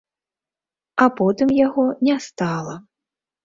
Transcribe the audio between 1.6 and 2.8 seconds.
яго не стала.